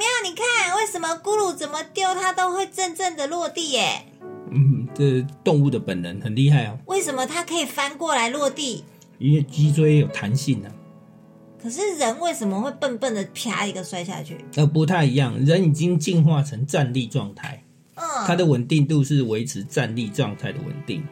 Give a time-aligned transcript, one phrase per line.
[0.00, 4.06] 喵，你看，为什么咕噜怎么丢它都会正正的落地耶？
[4.50, 8.82] 嗯，这动物的本能很厉害哦，为什么它可以翻过来落地？
[9.18, 10.72] 因为脊椎有弹性啊，
[11.62, 14.42] 可是人为什么会笨笨的啪一个摔下去？
[14.56, 15.38] 呃，不太一样。
[15.44, 17.62] 人已经进化成站立状态，
[17.96, 21.06] 嗯，它的稳定度是维持站立状态的稳定。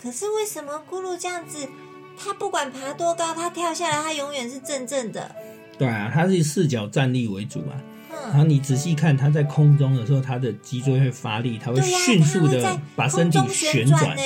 [0.00, 1.68] 可是为什么咕噜这样子，
[2.16, 5.34] 它不管爬多高，它跳下来，它永远是正正的？
[5.76, 7.74] 对啊，它是四脚站立为主啊。
[8.24, 13.98] 然嗯，后你仔细看，它在空中的时候，它的脊椎会发力，它会、迅速的把身体旋转。
[14.00, 14.22] 转呢。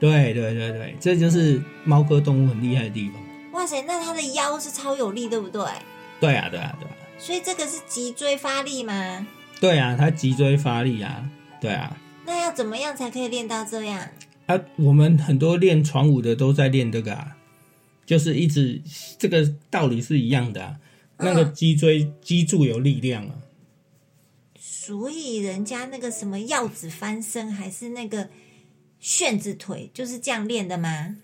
[0.00, 3.20] 对对对对，这就是猫科动物很厉害的地方。
[3.52, 5.64] 哇塞，那它的腰是超有力，对不对？
[6.20, 9.26] 对啊对啊对啊，所以这个是脊椎发力吗？
[9.60, 11.28] 对啊，它脊椎发力啊，
[11.60, 11.96] 对啊。
[12.26, 14.00] 那要怎么样才可以练到这样？
[14.46, 17.36] 啊，我们很多练传武的都在练这个啊，
[18.06, 18.80] 就是一直
[19.18, 20.76] 这个道理是一样的啊。
[21.18, 23.34] 那个嗯脊椎脊柱有力量啊，
[24.58, 28.28] 所以人家那个什么鹞子翻身，还是那个
[28.98, 31.16] 旋子腿，就是这样练的吗？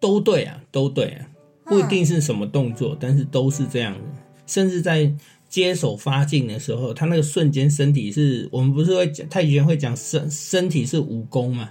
[0.00, 1.28] 都对啊，都对啊，
[1.64, 4.00] 不一定是什么动作，但是都是这样的。
[4.46, 5.14] 甚至在
[5.48, 11.70] 接手发劲的时候，他那个瞬间身体是我们不是会讲太极拳会讲身身体是武功嘛？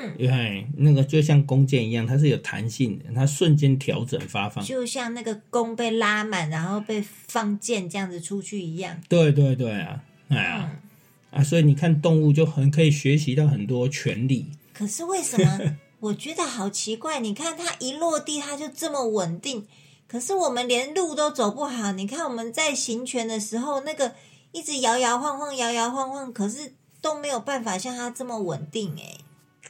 [0.00, 4.64] 嗯，对，那个就像弓箭一样，它是有弹性的，它瞬间调整发放。
[4.64, 9.00] 就像那个弓被拉满，然后被放箭这样子出去一样。
[9.08, 10.70] 对对对啊，哎呀、
[11.32, 14.46] 嗯，啊，所以你看动物就很可以学习到很多权利。
[14.72, 15.76] 可是为什么？
[16.00, 17.18] 我觉得好奇怪。
[17.18, 19.66] 你看它一落地，它就这么稳定。
[20.06, 21.90] 可是我们连路都走不好。
[21.90, 24.14] 你看我们在行拳的时候，那个
[24.52, 28.94] 一直摇摇晃晃，摇摇晃晃，可是都没有办法像它这么稳定。
[28.96, 29.16] 哎，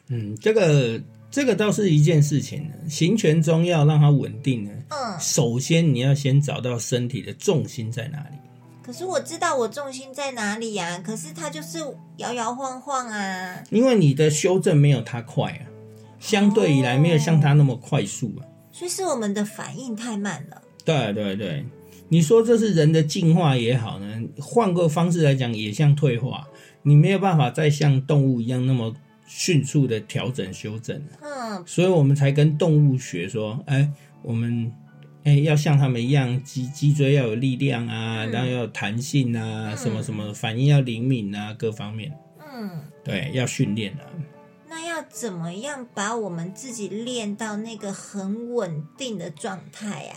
[0.09, 2.75] 嗯，这个这个倒是一件事情呢。
[2.89, 8.37] 行权中要让它稳定呢，嗯，首先你要先找到身体的重心在哪里。
[8.83, 11.79] 可是我知道我重心在哪里呀、可是它就是
[12.17, 13.63] 摇摇晃晃啊。
[13.71, 15.63] 因为你的修正没有它快啊，
[16.19, 18.49] 相对以来没有像它那么快速啊。
[18.73, 20.63] 所以是我们的反应太慢了。
[20.87, 21.67] 对对对，
[22.09, 24.07] 你说这是人的进化也好呢，
[24.41, 26.49] 换个方式来讲也像退化，
[26.83, 28.95] 你没有办法再像动物一样那么
[29.29, 31.01] 迅速的调整修正。
[31.21, 33.89] 嗯，所以我们才跟动物学说，哎，
[34.23, 34.73] 我们
[35.25, 42.71] 哎要像他们一样，脊脊椎要有力量啊，嗯然后要有弹性啊，嗯什么什么反应要灵敏啊，各方面，嗯，
[43.05, 44.03] 对，要训练啊。
[44.71, 50.17] 那要怎么样把我们自己练到那个很稳定的状态啊？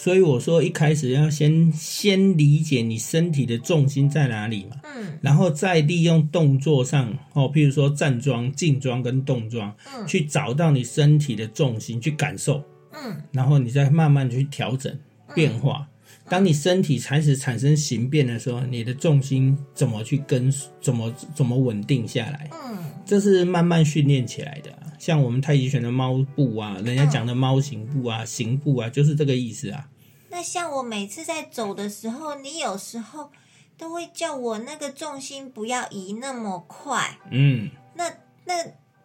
[0.00, 5.18] 所以我说一开始要先先理解你身体的重心在哪里嘛，嗯。
[5.20, 10.06] 然后再利用动作上哦，譬如说站桩、静桩跟动桩，嗯。
[10.06, 13.20] 去找到你身体的重心，去感受，嗯。
[13.32, 14.96] 然后你再慢慢去调整
[15.34, 15.88] 变化。
[16.28, 29.88] 当你身体开始产生形变的时候，你的重心怎么去跟怎么怎么稳定下来，嗯这是慢慢训练起来的啊、像我们太极拳的猫步啊，人家讲的猫行步啊、行步啊，就是这个意思啊。
[30.28, 33.30] 那像我每次在走的时候，你有时候
[33.78, 37.18] 都会叫我那个重心不要移那么快。
[37.30, 38.12] 嗯，那
[38.44, 38.54] 那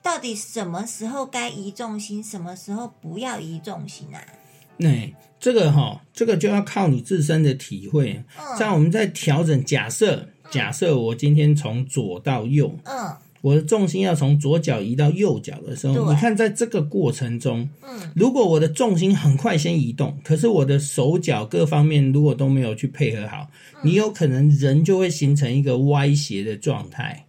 [0.02, 4.22] 到底什么时候该移重心，什么时候不要移重心啊？
[4.78, 8.24] 那、这个哈、这个就要靠你自身的体会。
[8.38, 23.50] 嗯像我们在调整，假设假设我今天从左到右，嗯我的重心要从左脚移到右脚的时候，你看在这个过程中，嗯如果我的重心很快先移动，可是我的手脚各方面如果都没有去配合好，
[23.84, 27.26] 你有可能人就会形成一个歪斜的状态，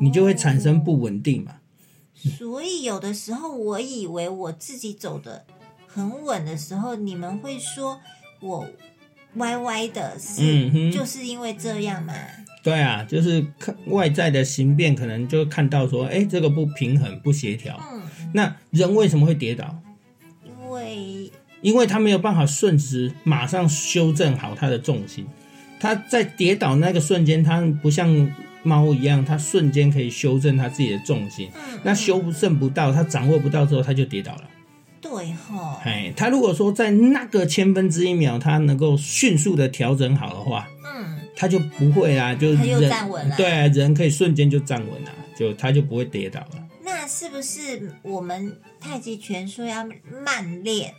[0.00, 1.56] 你就会产生不稳定嘛。
[2.38, 5.44] 所以有的时候，我以为我自己走的
[5.92, 8.00] 很稳的时候，你们会说
[8.40, 8.66] 我
[9.34, 12.14] 歪歪的是，就是因为这样嘛。
[12.62, 17.80] 对啊，就是看外在的形变，可能就看到说，哎，这个不平衡、不协调。
[17.92, 18.02] 嗯，
[18.34, 19.80] 那人为什么会跌倒？
[20.44, 21.32] 因为
[21.62, 25.26] 因为他没有办法瞬时马上修正好他的重心。
[25.80, 28.30] 他在跌倒那个瞬间，他不像
[28.62, 31.48] 猫一样，他瞬间可以修正他自己的重心。
[31.54, 34.44] 嗯那修正不到，他掌握不到之后，他就跌倒了。
[35.10, 43.36] 对哈，哎，他如果说在那个千分之一秒，他能够迅速的调整好的话，嗯，他就不会啊，就它就人站稳了。
[43.36, 46.68] 对啊，人可以瞬间就站稳了，就他就不会跌倒了。
[46.84, 49.84] 那是不是我们太极拳说要
[50.24, 50.94] 慢练，嗯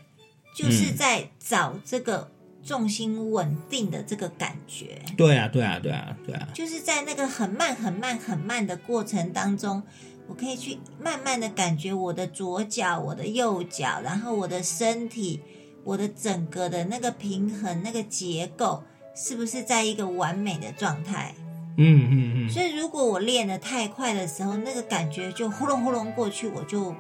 [0.54, 2.30] 就是在找这个
[2.64, 5.02] 重心稳定的这个感觉？
[5.18, 9.82] 对啊，对啊，对啊，对啊，就是在那个很慢、很慢、很慢的过程当中，
[10.28, 15.42] 我可以去慢慢的感觉我的左脚、我的右脚，然后我的身体、
[15.84, 18.84] 我的整个的那个平衡、那个结构，
[19.16, 21.34] 是不是在一个完美的状态？
[21.78, 26.94] 嗯嗯嗯，所以如果我练得太快的时候，那个感觉就呼隆呼隆过去，我就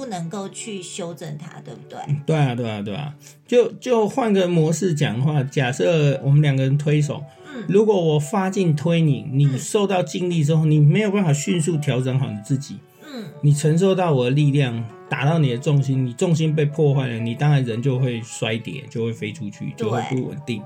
[0.00, 1.98] 不能够去修正它，对不对？
[2.24, 3.14] 对啊，对啊，对啊，
[3.46, 7.22] 就就换个模式讲的话，假设我们两个人推手，
[7.54, 7.62] 嗯。
[7.68, 20.62] 如果我发劲推你，你受到劲力之后，你没有办法迅速调整好你自己，嗯，你承受到我的力量打到你的重心，你重心被破坏了，你当然人就会摔跌，就会飞出去，就会不稳定。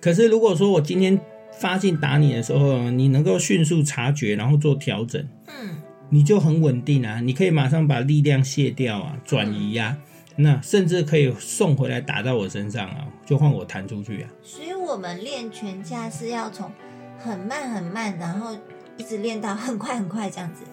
[0.00, 1.20] 可是如果说我今天
[1.58, 5.76] 发劲打你的时候，你能够迅速察觉，然后做调整，嗯，
[6.12, 9.96] 你就很稳定啊，你可以马上把力量卸掉啊，转移呀、
[10.36, 14.28] 那甚至可以送回来打到我身上啊，就换我弹出去啊。
[14.42, 16.70] 所以我们练拳架是要从
[17.18, 18.54] 很慢很慢，然后
[18.98, 20.64] 一直练到很快很快这样子。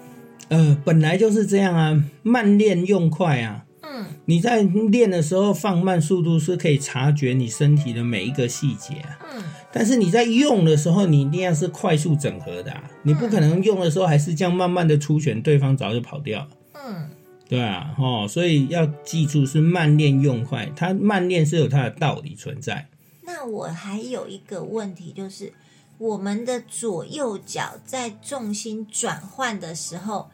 [0.49, 3.63] 呃，本来就是这样啊，慢练用快啊。
[3.81, 9.17] 嗯你在练的时候放慢速度，是可以察觉你身体的每一个细节啊。
[9.33, 16.49] 嗯，但是你在用的时候，你一定要是快速整合的、啊，你不可能用的时候还是这样慢慢的出拳，对方早就跑掉了。
[16.73, 17.09] 嗯，
[17.47, 22.87] 对啊，哦，所以要记住是慢练用快，它慢练是有它的道理存在。
[23.21, 25.53] 那我还有一个问题，就是
[25.99, 30.29] 我们的左右脚在重心转换的时候，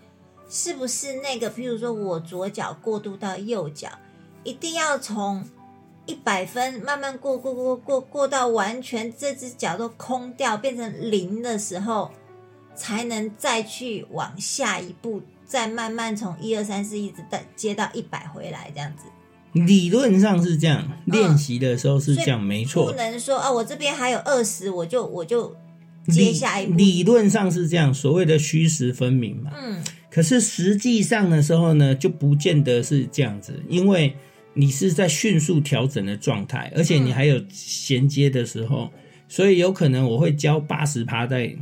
[0.50, 3.90] 是不是那个，譬如说我左脚过渡到右脚，
[4.46, 5.44] 一定要从
[6.06, 12.12] 一百分慢慢过过过过过到完全这只脚都空掉变成零的时候，
[12.76, 19.04] 才能再去往下一步，再慢慢从一二三四一直到接到一百回来这样子。
[19.54, 22.98] 理论上是这样，练习的时候是这样，没错不。
[22.98, 25.56] 能说啊，我这边还有二十，我就我就
[26.10, 26.74] 接下一步。
[26.76, 29.52] 理论上是这样，所谓的虚实分明嘛。
[29.56, 29.82] 嗯
[30.12, 34.16] 可是实际上的时候呢，就不见得是这样子，因为
[34.56, 38.90] 你是在迅速调整的状态，而且你还有衔接的时候，
[39.28, 41.56] 所以有可能我会教八十趴在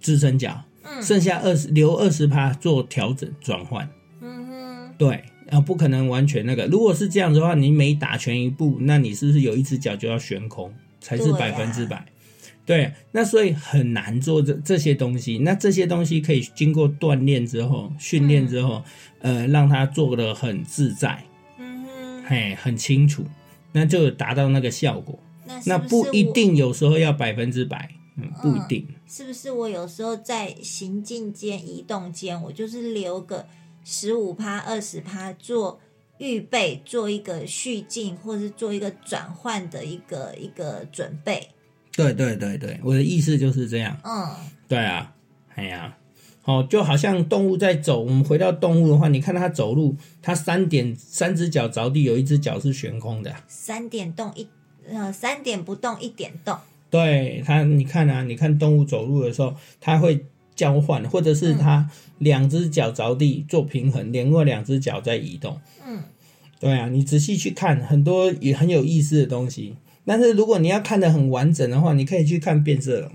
[0.00, 3.88] 支撑脚，嗯剩下二十留二十趴做调整转换。
[4.20, 6.66] 嗯哼，对，啊，不可能完全那个。
[6.66, 12.04] 如果是这样子的话，你每打拳一步，那你是不是有一只脚就要悬空，才是百分之百？
[12.66, 15.38] 对，那所以很难做这这些东西。
[15.38, 18.84] 那这些东西可以经过锻炼之后、训练之后，
[19.20, 21.24] 呃，让他做的很自在，
[22.28, 23.24] 嘿，很清楚，
[23.72, 25.18] 那就达到那个效果。
[25.64, 28.86] 那不一定有时候要百分之百，嗯，不一定。
[29.06, 33.46] 是不是我有时候在行进间、移动间，我就是留个
[33.82, 35.80] 十五趴、二十趴做
[36.18, 41.48] 预备，做一个续进，或是做一个转换的一个一个准备。
[41.92, 43.98] 对对对对，我的意思就是这样。
[44.04, 44.28] 嗯
[44.68, 45.14] 对啊，
[45.54, 45.96] 哎呀、
[46.48, 53.30] 哦，就好像动物在走，我们回到动物的话，你看它走路，它三点三只脚着地，有一只脚是悬空的。
[53.46, 54.48] 三点动一
[54.90, 56.56] 呃三点不动一点动。
[56.88, 60.24] 对它，你看啊，你看动物走路的时候，它会
[60.54, 65.60] 交换，或者是它两只脚着地做平衡，连过两只脚在移动。
[65.86, 66.00] 嗯，
[66.58, 69.76] 对啊，你仔细去看，很多也很有意思的东西。
[70.06, 73.12] 但是如果你要看得很完整的话，你可以去看变色龙。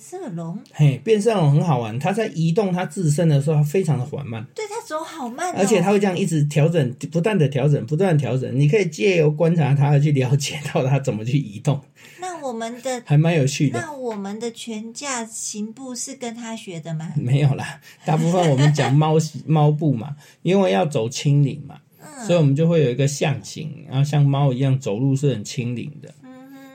[0.00, 4.42] 变色龙，嘿，变色龙很好玩，它在移动它自身的时候，它非常的缓慢。
[4.54, 8.58] 对它走好慢、哦，而且它会这样一直调整，不断的调整，不断调整。
[8.58, 11.78] 你可以借由观察它去了解到它怎么去移动，
[12.18, 13.78] 那我们的还蛮有趣的。
[13.78, 17.12] 那我们的全架行步是跟它学的吗？
[17.14, 26.30] 没有啦，大部分我们讲猫 猫步嘛，因为要走轻灵嘛，嗯所以我们就会有一个象形，然后像猫一样走路是很轻灵的、嗯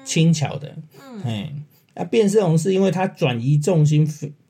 [0.05, 0.77] 轻巧的。
[1.01, 1.51] 嗯哎，
[1.95, 4.07] 那变色龙是因为它转移重心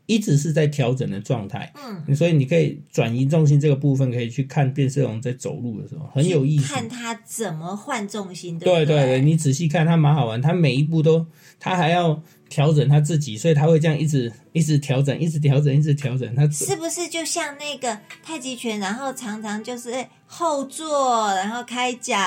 [0.07, 1.73] 一直是在调整的状态。
[1.75, 6.73] 嗯，所以你可以转移重心这个部分，可以去看变色龙在走路的时候很有意思。
[6.73, 11.25] 看它怎么换重心，对不对对对，你仔细看它蛮好玩，它每一步都
[11.59, 16.35] 它还要调整它自己，所以它会这样一直一直调整，一直调整，一直调整。
[16.35, 22.17] 它是不是就像那个太极拳，然后常常就是后坐，然后开脚，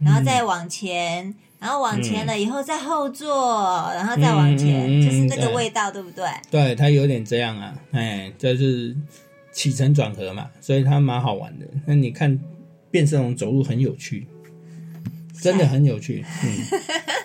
[0.00, 1.32] 然后再往前。
[1.60, 6.24] 然后往前了以后再后座，然后再往前，就是那个味道，对不对？
[6.50, 8.96] 对，它有点这样啊，哎，就是
[9.52, 11.66] 起承转合嘛，所以它蛮好玩的。
[11.86, 12.40] 那你看
[12.90, 14.26] 变色龙走路很有趣，
[15.38, 16.24] 真的很有趣。
[16.44, 16.80] 嗯，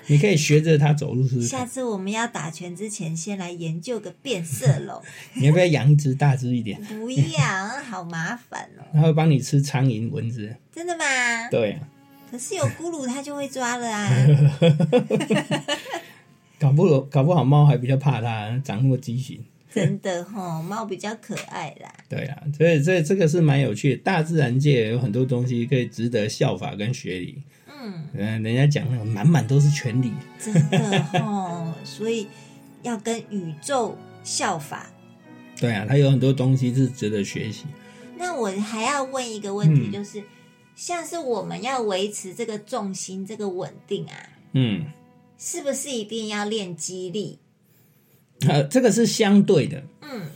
[0.07, 1.47] 你可以学着它走路，是不是？
[1.47, 5.01] 下次我们要打拳之前，先来研究个变色龙。
[5.39, 6.77] 你要不要养一只大只一点？
[6.83, 8.83] 不要，好麻烦哦。
[8.93, 10.53] 它会帮你吃苍蝇、蚊子。
[10.73, 11.03] 真的吗？
[11.49, 11.79] 对。
[12.31, 14.09] 可是有咕噜，它就会抓了啊！
[16.59, 19.43] 搞不搞不好猫还比较怕它，长那么畸形。
[19.71, 21.93] 真的哈，猫比较可爱啦。
[22.09, 24.01] 对啊，所以所以这个是蛮有趣的。
[24.03, 27.43] 大自然界有很多东西可以值得效法跟学理。
[27.67, 30.13] 嗯嗯，人家讲那个满满都是权利。
[30.39, 32.27] 真的哈，所以
[32.83, 34.87] 要跟宇宙效法。
[35.59, 37.65] 对啊，它有很多东西是值得学习。
[38.17, 40.23] 那我还要问一个问题，就是。
[40.75, 44.85] 像是我们要维持这个重心这个稳定啊，嗯，
[45.37, 47.39] 是不是一定要练肌力？
[48.41, 50.29] 呃，这个是相对的，嗯，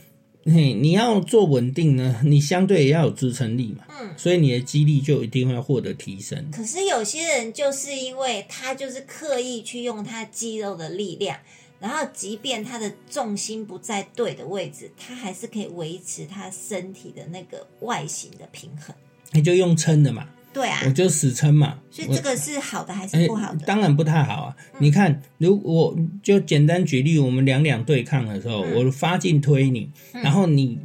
[0.45, 6.49] 嘿，你要做稳定呢，你相对也要有支撑力嘛，嗯，所以你的肌力就一定会获得提升。
[6.51, 11.37] 可是有些人就是因为他就是刻意去用他肌肉的力量，
[11.81, 18.95] 然后即便他的重心不在对的位置，他还是可以维持他身体的那个外形的平衡。
[19.31, 21.79] 你就用撑的嘛，对啊，我就死撑嘛。
[21.91, 23.65] 所以这个是好的还是不好的？
[23.65, 24.55] 当然不太好啊。
[24.79, 30.79] 你看，如果就简单举例，我们两两对抗的时候，我发劲推你，然后你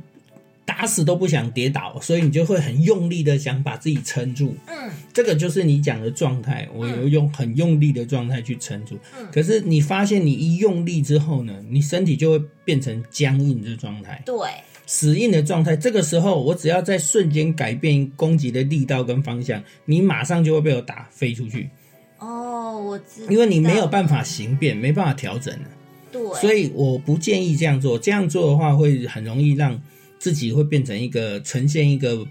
[0.66, 4.56] 打死都不想跌倒，所以你就会很用力的想把自己撑住。
[4.66, 8.98] 嗯，这个就是你讲的状态，我有用很用力的状态去撑住。
[9.18, 14.22] 嗯，可是你发现你一用力之后呢，你身体就会变成僵硬的状态。
[14.26, 14.36] 对。
[14.86, 21.70] 死硬的状态，这个时候我只要在瞬间改变攻击的力道跟方向，你马上就会被我打飞出去。
[22.18, 25.68] 哦，我知，因为你没有办法形变，没办法调整了。
[26.12, 27.98] 对，所以我不建议这样做。
[27.98, 29.80] 这样做的话，会很容易让
[30.18, 32.26] 自己会变成一个呈现一个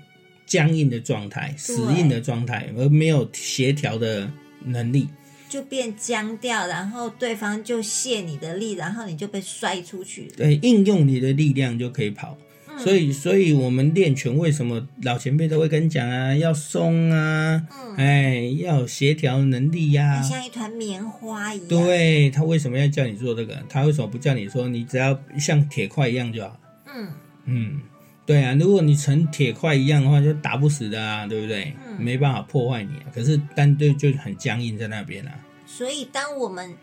[0.45, 4.31] 僵硬的状态、死硬的状态，而没有协调的
[4.63, 5.07] 能力。
[5.53, 10.27] 就变僵掉，然后对方就泄你的力，然后你就被摔出去。
[10.35, 12.35] 对，应用你的力量就可以跑。
[12.79, 16.35] 所以，所以我们练拳，为什么老前辈都会跟你讲啊？
[16.35, 17.61] 要松啊，
[17.97, 20.19] 哎，要协调能力呀。
[20.23, 21.67] 像一团棉花一样。
[21.67, 23.61] 对他为什么要叫你做这个？
[23.69, 26.59] 他为什么不叫你说你只要像铁块一样就好？
[26.87, 27.07] 嗯
[27.45, 27.81] 嗯，
[28.25, 31.73] 对啊，如果你成铁块一样的话，就打不死的啊，对不对？
[31.99, 32.93] 没办法破坏你。
[33.13, 35.31] 可是单对就很僵硬在那边啊。
[35.75, 36.75] 所以，当我们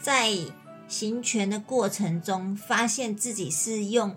[0.00, 0.32] 在
[0.88, 4.16] 行拳的过程中，发现自己是用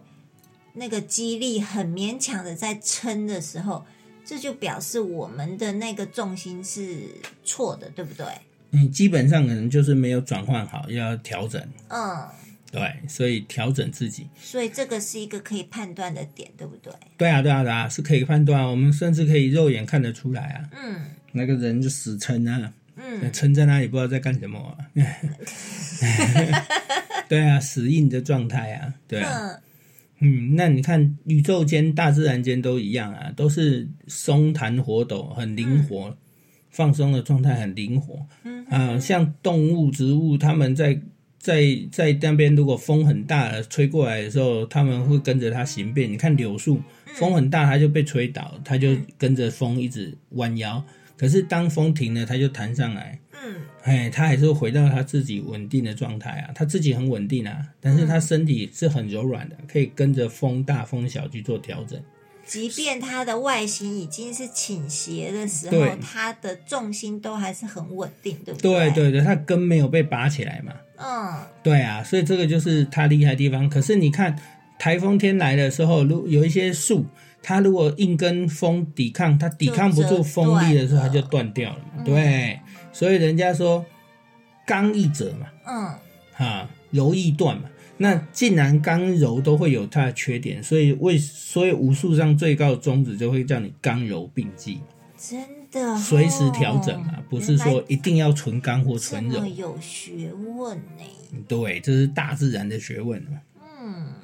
[0.74, 3.86] 那个肌力很勉强的在撑的时候，
[4.26, 7.02] 这就表示我们的那个重心是
[7.44, 8.26] 错的，对不对？
[8.72, 11.62] 你，基本上可能就是没有转换好，要调整。
[11.90, 12.28] 嗯，
[12.72, 14.28] 对，所以调整自己。
[14.42, 16.92] 所以这个是一个可以判断的点，对不对？
[17.16, 18.68] 对啊，对啊，对啊，是可以判断。
[18.68, 20.70] 我们甚至可以肉眼看得出来啊。
[20.74, 22.74] 嗯，那个人就死撑啊。
[22.98, 24.78] 嗯，撑在那里不知道在干什么啊！
[27.28, 29.60] 对啊，死硬的状态啊，对啊，
[30.20, 36.16] 嗯，那你看宇宙间、大自然间都一样啊，都是松弹活抖，很灵活，
[36.70, 38.26] 放松的状态很灵活。
[38.44, 41.00] 嗯啊，像动物、植物，他们在
[41.38, 46.12] 在在那边，如果风很大吹过来的时候，他们会跟着它形变。
[46.12, 46.82] 你看柳树，
[47.16, 50.84] 风很大，它就被吹倒，它就跟着风一直弯腰。
[51.18, 53.20] 可是当风停了，它就弹上来。
[53.32, 62.02] 嗯，哎，它还是会回到它自己稳定的状态啊，它自己很稳定啊，但是它身体是很柔软的，可以跟着风大风小去做调整。
[62.46, 68.92] 即便它的外形已经是倾斜的时候，它的重心都还是很稳定，对不对？
[68.92, 70.72] 对对对，它根没有被拔起来嘛。
[70.98, 73.68] 嗯，对啊，所以这个就是它厉害的地方。
[73.68, 74.38] 可是你看，
[74.78, 77.06] 台风天来的时候，如有一些树。
[77.48, 82.04] 它如果硬跟风抵抗，它抵抗不住风力的时候，它就断掉了嘛。
[82.04, 82.60] 对，
[82.92, 83.86] 所以人家说
[84.66, 85.94] 刚易折嘛，嗯，
[86.34, 87.70] 哈，柔易断嘛。
[87.98, 94.80] 那既然刚柔都会有它的缺点，所以为所以武术上最高的宗旨就会叫你刚柔并济
[95.16, 95.40] 真
[95.72, 99.46] 的，随时调整嘛，不是说一定要纯刚或纯柔。
[99.46, 101.04] 有学问呢。
[101.48, 103.38] 对，这是大自然的学问嘛。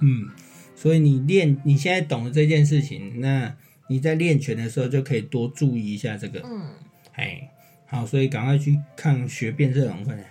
[0.02, 0.30] 嗯嗯。
[0.76, 3.56] 所以你练你现在懂了这件事情，那
[3.88, 6.42] 你在练拳的时候就可以多注意一下这个。
[6.44, 6.70] 嗯，
[7.14, 7.50] 哎，
[7.86, 10.28] 好，所以赶快去看学变色龙，快点。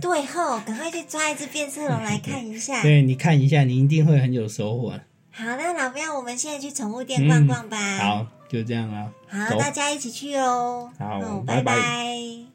[0.00, 2.80] 对吼，赶快去抓一只变色龙来看一下。
[2.82, 4.90] 对，你看一下，你一定会很有收获。
[5.30, 7.98] 好，那老喵，我们现在去宠物店逛逛吧。
[7.98, 9.12] 好，就这样了。
[9.28, 10.92] 好，大家一起去哦。
[10.98, 12.51] 好，拜拜。